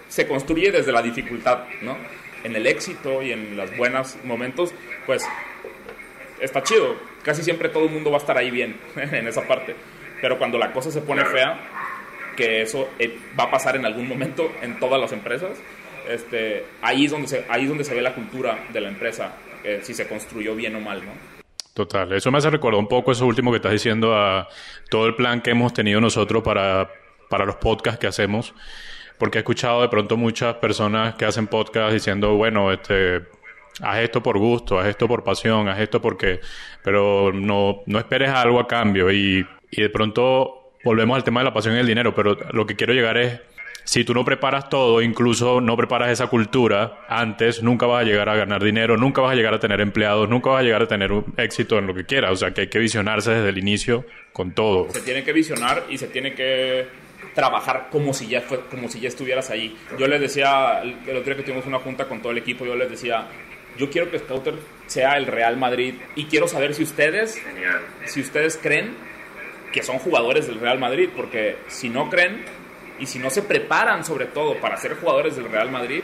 [0.08, 1.96] se construye desde la dificultad, ¿no?
[2.44, 4.72] En el éxito y en los buenos momentos,
[5.06, 5.26] pues
[6.40, 6.96] está chido.
[7.22, 9.74] Casi siempre todo el mundo va a estar ahí bien en esa parte.
[10.20, 11.58] Pero cuando la cosa se pone fea,
[12.36, 15.58] que eso eh, va a pasar en algún momento en todas las empresas,
[16.08, 19.32] este, ahí, es donde se, ahí es donde se ve la cultura de la empresa,
[19.64, 21.12] eh, si se construyó bien o mal, ¿no?
[21.74, 24.48] Total, eso me hace recordar un poco eso último que estás diciendo a
[24.90, 26.90] todo el plan que hemos tenido nosotros para,
[27.28, 28.52] para los podcasts que hacemos
[29.18, 33.22] porque he escuchado de pronto muchas personas que hacen podcast diciendo, bueno, este,
[33.82, 36.40] haz esto por gusto, haz esto por pasión, haz esto porque,
[36.82, 41.44] pero no, no esperes algo a cambio y, y de pronto volvemos al tema de
[41.44, 43.40] la pasión y el dinero, pero lo que quiero llegar es,
[43.88, 48.28] si tú no preparas todo, incluso no preparas esa cultura antes, nunca vas a llegar
[48.28, 50.86] a ganar dinero, nunca vas a llegar a tener empleados, nunca vas a llegar a
[50.86, 52.32] tener un éxito en lo que quieras.
[52.32, 54.90] O sea, que hay que visionarse desde el inicio con todo.
[54.92, 56.86] Se tiene que visionar y se tiene que
[57.34, 59.74] trabajar como si ya fue, como si ya estuvieras ahí.
[59.98, 62.76] Yo les decía, el otro día que tuvimos una junta con todo el equipo, yo
[62.76, 63.26] les decía,
[63.78, 67.40] yo quiero que Scouter sea el Real Madrid y quiero saber si ustedes,
[68.04, 68.90] si ustedes creen
[69.72, 72.57] que son jugadores del Real Madrid, porque si no creen
[72.98, 76.02] y si no se preparan sobre todo para ser jugadores del Real Madrid,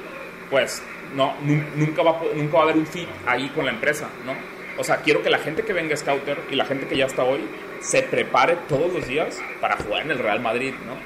[0.50, 0.82] pues
[1.14, 4.34] no, nunca va, nunca va a haber un fit ahí con la empresa, ¿no?
[4.76, 7.06] O sea, quiero que la gente que venga a Scouter y la gente que ya
[7.06, 7.40] está hoy
[7.80, 10.96] se prepare todos los días para jugar en el Real Madrid, ¿no?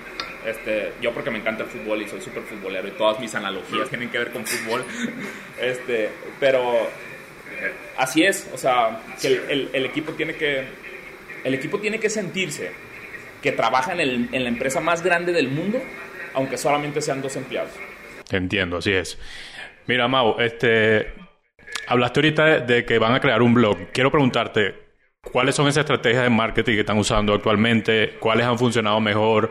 [0.48, 3.90] Este, yo porque me encanta el fútbol y soy súper futbolero y todas mis analogías
[3.90, 4.85] tienen que ver con fútbol.
[5.61, 6.88] Este, pero
[7.96, 10.64] así es, o sea, que el, el, equipo tiene que
[11.42, 12.70] el equipo tiene que sentirse
[13.42, 15.81] que trabaja en, el, en la empresa más grande del mundo,
[16.35, 17.72] aunque solamente sean dos empleados.
[18.31, 19.18] Entiendo, así es.
[19.87, 21.14] Mira, Mau, este,
[21.87, 23.90] hablaste ahorita de que van a crear un blog.
[23.92, 24.74] Quiero preguntarte,
[25.22, 28.16] ¿cuáles son esas estrategias de marketing que están usando actualmente?
[28.20, 29.51] ¿Cuáles han funcionado mejor?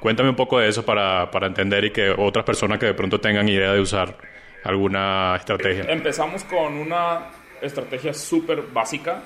[0.00, 3.20] Cuéntame un poco de eso para, para entender y que otras personas que de pronto
[3.20, 4.16] tengan idea de usar
[4.64, 5.84] alguna estrategia.
[5.88, 7.20] Empezamos con una
[7.60, 9.22] estrategia súper básica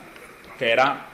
[0.59, 1.07] que era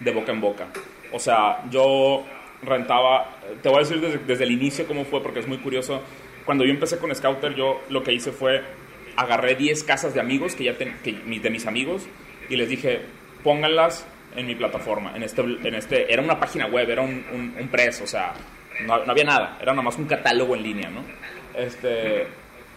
[0.00, 0.66] de boca en boca.
[1.12, 2.24] O sea, yo
[2.66, 6.02] rentaba, te voy a decir desde, el inicio cómo fue, porque es muy curioso.
[6.44, 8.62] Cuando yo empecé con Scouter, yo lo que hice fue
[9.16, 12.06] agarré 10 casas de amigos que ya que, de mis amigos
[12.48, 13.02] y les dije,
[13.42, 15.12] pónganlas en mi plataforma.
[15.14, 17.24] En este, en este, era una página web, era un,
[17.58, 18.32] un, press, o sea,
[18.84, 21.04] no, había nada, era nada más un catálogo en línea, ¿no?
[21.54, 22.26] Este,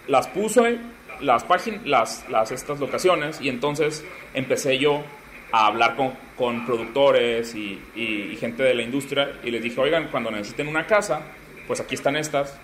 [0.08, 0.78] las puse,
[1.22, 5.04] las páginas, las, las, estas locaciones, y entonces empecé yo
[5.52, 10.10] a hablar con, con productores y, y, gente de la industria y les dije, oigan,
[10.10, 11.22] cuando necesiten una casa,
[11.68, 12.60] pues aquí están estas.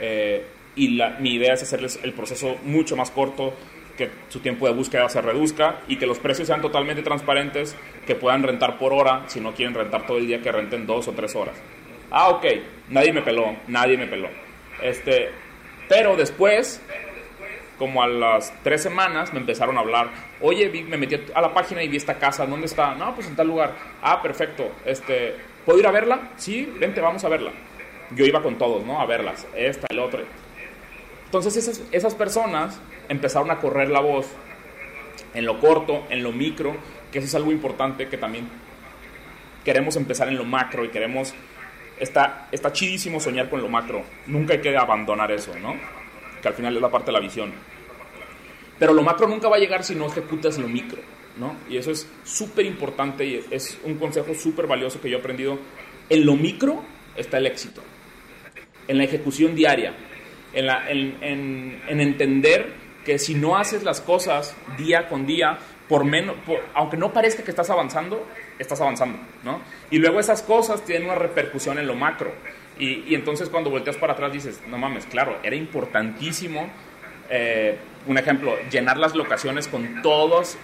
[0.00, 0.44] Eh,
[0.76, 3.54] y la, mi idea es hacerles el proceso mucho más corto,
[3.96, 8.16] que su tiempo de búsqueda se reduzca y que los precios sean totalmente transparentes, que
[8.16, 11.12] puedan rentar por hora, si no quieren rentar todo el día, que renten dos o
[11.12, 11.54] tres horas.
[12.10, 12.44] Ah, ok,
[12.90, 14.28] nadie me peló, nadie me peló.
[14.82, 15.30] Este,
[15.88, 16.82] pero después,
[17.78, 20.08] como a las tres semanas, me empezaron a hablar,
[20.40, 22.94] oye, me metí a la página y vi esta casa, ¿dónde está?
[22.94, 23.72] No, pues en tal lugar.
[24.02, 25.34] Ah, perfecto, este,
[25.64, 26.30] ¿puedo ir a verla?
[26.36, 27.52] Sí, vente, vamos a verla.
[28.14, 29.00] Yo iba con todos, ¿no?
[29.00, 30.22] A verlas, esta, el otro.
[31.24, 34.26] Entonces esas, esas personas empezaron a correr la voz
[35.34, 36.76] en lo corto, en lo micro,
[37.10, 38.48] que eso es algo importante que también
[39.64, 41.34] queremos empezar en lo macro y queremos...
[41.98, 44.02] Está, está chidísimo soñar con lo macro.
[44.26, 45.76] Nunca hay que abandonar eso, ¿no?
[46.44, 47.54] Que al final es la parte de la visión.
[48.78, 51.00] Pero lo macro nunca va a llegar si no ejecutas lo micro,
[51.38, 51.56] ¿no?
[51.70, 55.58] Y eso es súper importante y es un consejo súper valioso que yo he aprendido.
[56.10, 56.84] En lo micro
[57.16, 57.80] está el éxito.
[58.86, 59.94] En la ejecución diaria.
[60.52, 62.74] En, la, en, en, en entender
[63.06, 66.36] que si no haces las cosas día con día, por menos,
[66.74, 68.26] aunque no parezca que estás avanzando,
[68.58, 69.62] estás avanzando, ¿no?
[69.90, 72.34] Y luego esas cosas tienen una repercusión en lo macro.
[72.78, 76.68] Y, y entonces cuando volteas para atrás dices, no mames, claro, era importantísimo,
[77.30, 80.58] eh, un ejemplo, llenar las locaciones con todos,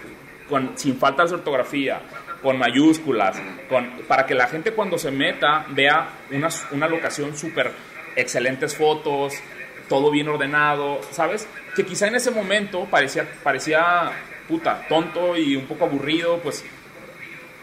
[0.49, 2.01] con, sin faltas de ortografía,
[2.43, 7.71] con mayúsculas, con, para que la gente cuando se meta vea una, una locación súper
[8.17, 9.35] excelentes fotos,
[9.89, 11.49] todo bien ordenado, ¿sabes?
[11.75, 14.11] Que quizá en ese momento parecía, parecía
[14.49, 16.65] puta, tonto y un poco aburrido, pues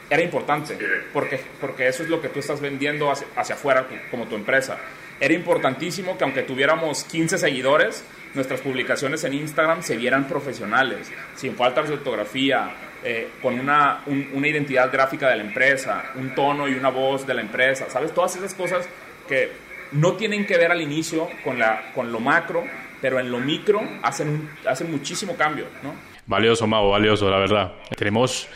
[0.10, 0.78] era importante,
[1.14, 4.78] porque, porque eso es lo que tú estás vendiendo hacia, hacia afuera como tu empresa.
[5.20, 11.56] Era importantísimo que aunque tuviéramos 15 seguidores, nuestras publicaciones en Instagram se vieran profesionales, sin
[11.56, 12.72] faltas de ortografía,
[13.04, 17.34] eh, con una, una identidad gráfica de la empresa, un tono y una voz de
[17.34, 18.14] la empresa, ¿sabes?
[18.14, 18.88] Todas esas cosas
[19.28, 19.52] que
[19.92, 22.64] no tienen que ver al inicio con, la, con lo macro,
[23.02, 25.94] pero en lo micro hacen, hacen muchísimo cambio, ¿no?
[26.26, 27.74] Valioso, Mau, valioso, la verdad.
[27.96, 28.50] Tenemos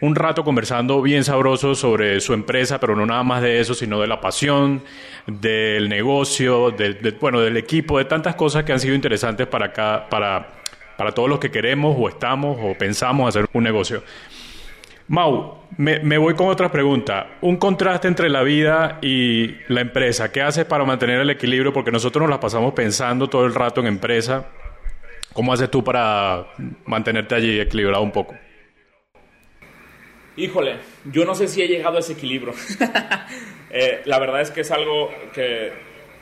[0.00, 4.00] un rato conversando bien sabroso sobre su empresa, pero no nada más de eso, sino
[4.00, 4.82] de la pasión,
[5.26, 6.74] del negocio,
[7.20, 10.62] bueno, del equipo, de tantas cosas que han sido interesantes para, acá, para,
[10.96, 14.02] para todos los que queremos o estamos o pensamos hacer un negocio.
[15.08, 17.36] Mau, me, voy con otra pregunta.
[17.40, 20.32] Un contraste entre la vida y la empresa.
[20.32, 21.72] ¿Qué haces para mantener el equilibrio?
[21.72, 24.46] Porque nosotros nos la pasamos pensando todo el rato en empresa.
[25.32, 26.46] ¿Cómo haces tú para
[26.86, 28.34] mantenerte allí equilibrado un poco?
[30.36, 32.54] Híjole, yo no sé si he llegado a ese equilibrio.
[33.68, 35.70] Eh, la verdad es que es algo que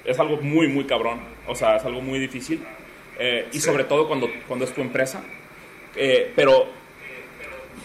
[0.05, 1.21] es algo muy, muy cabrón.
[1.47, 2.61] O sea, es algo muy difícil.
[3.19, 5.23] Eh, y sobre todo cuando, cuando es tu empresa.
[5.95, 6.67] Eh, pero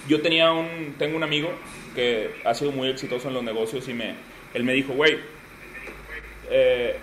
[0.08, 1.52] yo tenía un, tengo un amigo
[1.94, 4.16] que ha sido muy exitoso en los negocios y me,
[4.54, 5.18] él me dijo, güey,
[6.50, 6.98] eh,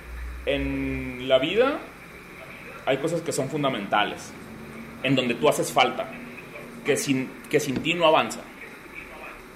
[0.44, 1.78] en la vida
[2.84, 4.32] hay cosas que son fundamentales,
[5.02, 6.08] en donde tú haces falta,
[6.84, 8.40] que sin, que sin ti no avanza.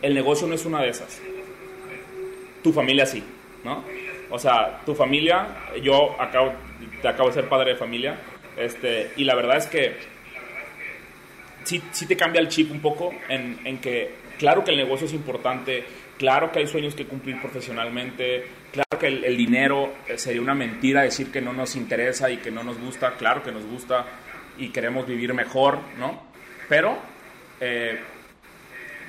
[0.02, 1.20] El negocio no es una de esas.
[2.62, 3.22] Tu familia sí,
[3.64, 3.84] ¿no?
[4.30, 5.48] O sea, tu familia,
[5.82, 6.52] yo acabo,
[7.02, 8.16] te acabo de ser padre de familia,
[8.56, 9.96] este, y la verdad es que
[11.64, 15.06] sí, sí te cambia el chip un poco en, en que, claro que el negocio
[15.06, 15.84] es importante,
[16.16, 21.02] claro que hay sueños que cumplir profesionalmente, claro que el, dinero eh, sería una mentira
[21.02, 24.04] decir que no nos interesa y que no nos gusta, claro que nos gusta
[24.58, 26.22] y queremos vivir mejor, ¿no?
[26.68, 26.98] Pero
[27.60, 27.98] eh,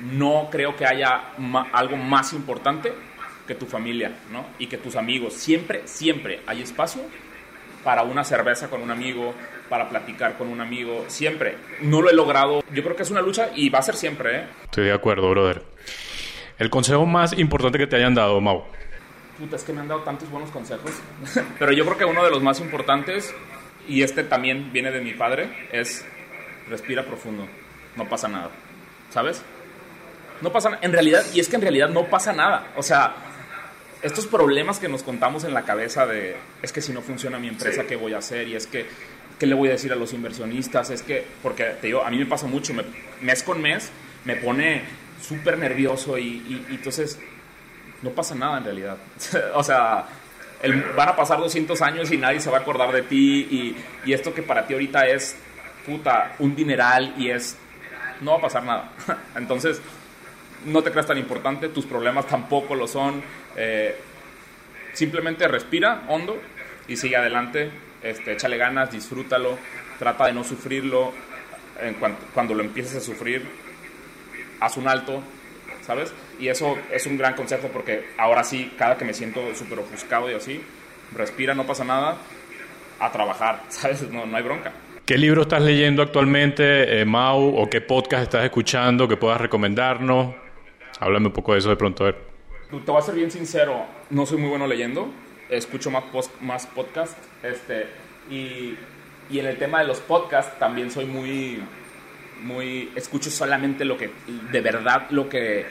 [0.02, 1.34] no creo que haya
[1.74, 2.94] algo más importante
[3.48, 4.46] que tu familia, ¿no?
[4.60, 5.34] Y que tus amigos.
[5.34, 7.02] Siempre, siempre hay espacio
[7.84, 9.34] para una cerveza con un amigo,
[9.70, 11.58] para platicar con un amigo, siempre.
[11.82, 12.64] No lo he logrado.
[12.74, 14.44] Yo creo que es una lucha y va a ser siempre, ¿eh?
[14.64, 15.64] Estoy de acuerdo, brother.
[16.58, 18.64] El consejo más importante que te hayan dado, Mau.
[19.40, 20.92] Puta, es que me han dado tantos buenos consejos.
[21.60, 23.34] Pero yo creo que uno de los más importantes,
[23.88, 26.06] y este también viene de mi padre, es
[26.70, 27.48] respira profundo.
[27.96, 28.52] No pasa nada.
[29.10, 29.44] ¿Sabes?
[30.42, 30.82] No pasa nada.
[30.84, 32.72] En realidad, y es que en realidad no pasa nada.
[32.76, 33.16] O sea,
[34.02, 37.48] estos problemas que nos contamos en la cabeza de, es que si no funciona mi
[37.48, 38.48] empresa, ¿qué voy a hacer?
[38.48, 38.86] Y es que,
[39.40, 40.90] ¿qué le voy a decir a los inversionistas?
[40.90, 42.74] Es que, porque te digo, a mí me pasa mucho,
[43.22, 43.92] mes con mes
[44.26, 44.84] me pone
[45.22, 47.20] súper nervioso y, entonces
[48.02, 48.98] no pasa nada en realidad.
[49.54, 50.06] o sea,
[50.96, 53.76] van a pasar 200 años y nadie se va a acordar de ti y,
[54.06, 55.36] y esto que para ti ahorita es,
[55.86, 57.56] puta, un dineral y es,
[58.22, 58.92] no va a pasar nada.
[59.36, 59.80] entonces,
[60.66, 63.22] no te creas tan importante, tus problemas tampoco lo son.
[63.56, 63.96] Eh,
[64.94, 66.40] simplemente respira hondo
[66.88, 67.70] y sigue adelante,
[68.04, 69.58] este, échale ganas, disfrútalo,
[70.00, 71.14] trata de no sufrirlo.
[72.34, 73.44] Cuando lo empieces a sufrir,
[74.60, 75.24] haz un alto,
[75.82, 76.14] ¿sabes?
[76.40, 80.30] Y eso es un gran consejo porque ahora sí, cada que me siento súper ofuscado
[80.30, 80.62] y así,
[81.16, 82.18] respira, no pasa nada,
[83.00, 84.04] a trabajar, ¿sabes?
[84.10, 84.72] No, no hay bronca.
[85.06, 90.41] ¿Qué libro estás leyendo actualmente, eh, Mau, o qué podcast estás escuchando que puedas recomendarnos?
[91.02, 92.18] Háblame un poco de eso de pronto, a ver.
[92.70, 95.12] Te voy a ser bien sincero, no soy muy bueno leyendo,
[95.50, 97.88] escucho más, post, más podcast, este,
[98.30, 98.76] y,
[99.32, 101.60] y en el tema de los podcasts también soy muy,
[102.44, 104.12] muy, escucho solamente lo que,
[104.52, 105.66] de verdad, lo que,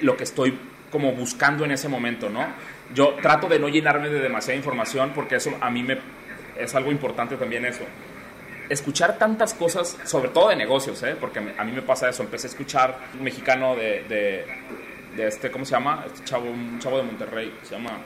[0.00, 0.58] lo que estoy
[0.90, 2.46] como buscando en ese momento, ¿no?
[2.94, 5.98] Yo trato de no llenarme de demasiada información porque eso a mí me,
[6.58, 7.84] es algo importante también eso
[8.68, 11.16] escuchar tantas cosas, sobre todo de negocios, ¿eh?
[11.18, 12.22] porque a mí me pasa eso.
[12.22, 14.04] Empecé a escuchar un mexicano de,
[15.16, 16.04] de, este, ¿cómo se llama?
[16.06, 17.98] Este chavo, un chavo de Monterrey, se llama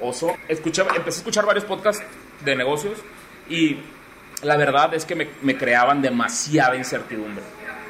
[0.00, 0.36] Oso.
[0.48, 2.04] Escuché, empecé a escuchar varios podcasts
[2.44, 2.98] de negocios
[3.48, 3.78] y
[4.42, 7.42] la verdad es que me, me creaban demasiada incertidumbre,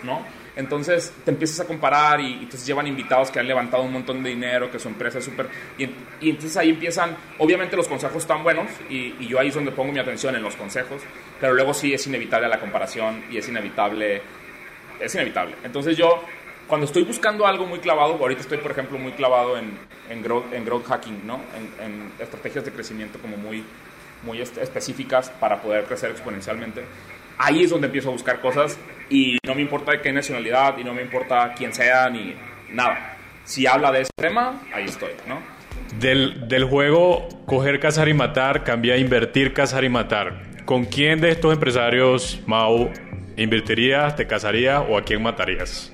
[0.03, 0.25] ¿no?
[0.57, 4.31] Entonces te empiezas a comparar y, entonces llevan invitados que han levantado un montón de
[4.31, 5.49] dinero, que su empresa es súper...
[5.77, 5.85] Y,
[6.21, 9.71] y, entonces ahí empiezan, obviamente los consejos están buenos y, y, yo ahí es donde
[9.71, 11.03] pongo mi atención en los consejos,
[11.39, 14.23] pero luego sí es inevitable la comparación y es inevitable,
[14.99, 15.57] es inevitable.
[15.63, 16.23] Entonces yo,
[16.67, 20.55] cuando estoy buscando algo muy clavado, ahorita estoy por ejemplo muy clavado en, en, growth,
[20.55, 21.39] en growth hacking, ¿no?
[21.55, 23.63] En, en estrategias de crecimiento como muy,
[24.23, 26.83] muy específicas para poder crecer exponencialmente
[27.39, 28.79] ahí es donde empiezo a buscar cosas
[29.11, 32.35] y no me importa de qué nacionalidad y no me importa quién sea ni
[32.71, 33.17] nada.
[33.45, 35.41] Si habla de ese tema, ahí estoy, ¿no?
[36.01, 40.43] Del, del juego coger, cazar y matar, cambia a invertir, cazar y matar.
[40.65, 42.91] ¿Con quién de estos empresarios, Mau,
[43.37, 45.93] invertirías, te casarías o a quién matarías?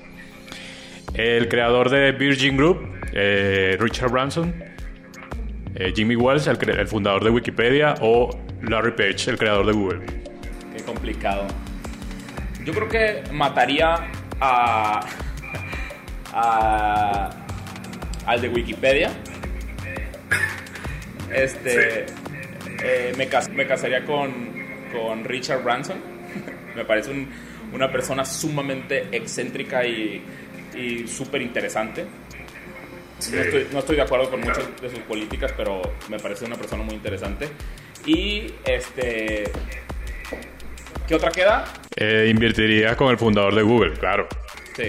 [1.13, 2.79] El creador de Virgin Group,
[3.13, 4.51] eh, Richard Branson,
[5.75, 10.22] eh, Jimmy Wells, el, el fundador de Wikipedia, o Larry Page, el creador de Google
[10.81, 11.47] complicado.
[12.65, 14.09] Yo creo que mataría
[14.39, 15.05] a,
[18.25, 19.11] al de Wikipedia.
[21.31, 22.05] Este,
[22.83, 24.31] eh, me, me, casaría con,
[24.91, 25.97] con Richard Branson.
[26.75, 27.11] me parece
[27.73, 30.23] una persona sumamente excéntrica y,
[30.75, 32.05] y súper interesante.
[33.31, 36.55] No, estoy, no, estoy, de acuerdo con muchas de sus políticas, pero me parece una
[36.55, 37.47] persona muy interesante.
[38.05, 39.45] Y este
[41.13, 41.65] ¿Qué otra queda?
[41.95, 44.27] Eh, invertiría con el fundador de Google, claro.
[44.75, 44.85] Sí,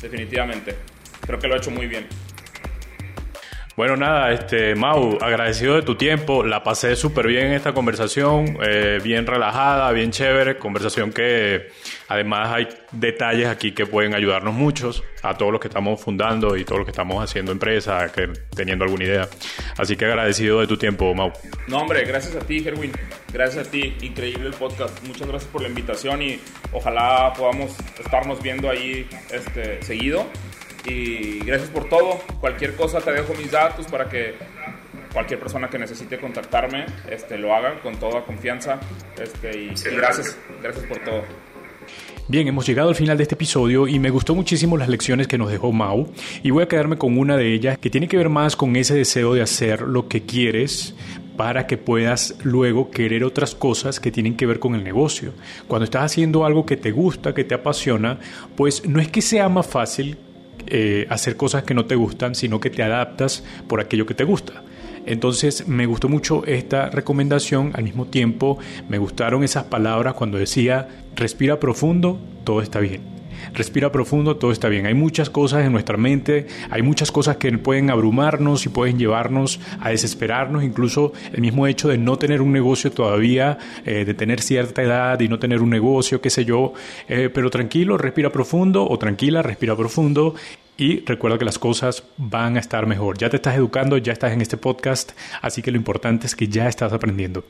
[0.00, 0.74] definitivamente.
[1.20, 2.06] Creo que lo ha hecho muy bien.
[3.76, 6.42] Bueno, nada, este, Mau, agradecido de tu tiempo.
[6.42, 10.56] La pasé súper bien en esta conversación, eh, bien relajada, bien chévere.
[10.56, 11.68] Conversación que
[12.08, 16.64] además hay detalles aquí que pueden ayudarnos muchos a todos los que estamos fundando y
[16.64, 19.28] todos los que estamos haciendo empresa, que, teniendo alguna idea.
[19.76, 21.30] Así que agradecido de tu tiempo, Mau.
[21.68, 22.92] No, hombre, gracias a ti, Gerwin.
[23.30, 23.94] Gracias a ti.
[24.00, 25.06] Increíble el podcast.
[25.06, 26.40] Muchas gracias por la invitación y
[26.72, 30.26] ojalá podamos estarnos viendo ahí este, seguido.
[30.86, 32.20] Y gracias por todo.
[32.40, 34.34] Cualquier cosa te dejo mis datos para que
[35.12, 38.78] cualquier persona que necesite contactarme este, lo haga con toda confianza.
[39.18, 41.22] Este, y, gracias, gracias por todo.
[42.28, 45.38] Bien, hemos llegado al final de este episodio y me gustó muchísimo las lecciones que
[45.38, 48.28] nos dejó Mau y voy a quedarme con una de ellas que tiene que ver
[48.28, 50.96] más con ese deseo de hacer lo que quieres
[51.36, 55.32] para que puedas luego querer otras cosas que tienen que ver con el negocio.
[55.68, 58.18] Cuando estás haciendo algo que te gusta, que te apasiona,
[58.56, 60.18] pues no es que sea más fácil
[60.68, 64.24] eh, hacer cosas que no te gustan, sino que te adaptas por aquello que te
[64.24, 64.62] gusta.
[65.06, 70.88] Entonces me gustó mucho esta recomendación, al mismo tiempo me gustaron esas palabras cuando decía,
[71.14, 73.02] respira profundo, todo está bien.
[73.54, 74.86] Respira profundo, todo está bien.
[74.86, 79.60] Hay muchas cosas en nuestra mente, hay muchas cosas que pueden abrumarnos y pueden llevarnos
[79.80, 84.40] a desesperarnos, incluso el mismo hecho de no tener un negocio todavía, eh, de tener
[84.40, 86.72] cierta edad y no tener un negocio, qué sé yo.
[87.08, 90.34] Eh, pero tranquilo, respira profundo o tranquila, respira profundo
[90.76, 93.18] y recuerda que las cosas van a estar mejor.
[93.18, 96.48] Ya te estás educando, ya estás en este podcast, así que lo importante es que
[96.48, 97.44] ya estás aprendiendo.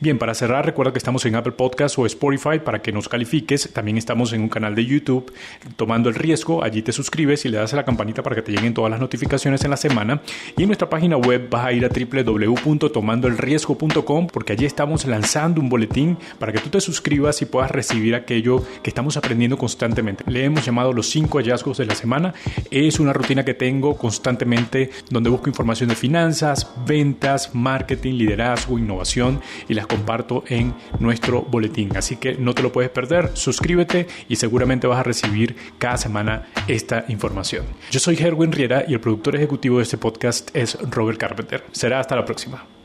[0.00, 3.72] Bien, para cerrar, recuerda que estamos en Apple Podcast o Spotify para que nos califiques.
[3.72, 5.32] También estamos en un canal de YouTube,
[5.76, 6.64] Tomando el Riesgo.
[6.64, 9.00] Allí te suscribes y le das a la campanita para que te lleguen todas las
[9.00, 10.20] notificaciones en la semana.
[10.56, 15.68] Y en nuestra página web vas a ir a www.tomandoelriesgo.com porque allí estamos lanzando un
[15.68, 20.24] boletín para que tú te suscribas y puedas recibir aquello que estamos aprendiendo constantemente.
[20.26, 22.34] Le hemos llamado los cinco hallazgos de la semana.
[22.70, 29.40] Es una rutina que tengo constantemente donde busco información de finanzas, ventas, marketing, liderazgo, innovación
[29.70, 31.96] y las comparto en nuestro boletín.
[31.96, 36.48] Así que no te lo puedes perder, suscríbete y seguramente vas a recibir cada semana
[36.66, 37.64] esta información.
[37.90, 41.64] Yo soy Herwin Riera y el productor ejecutivo de este podcast es Robert Carpenter.
[41.70, 42.79] Será hasta la próxima.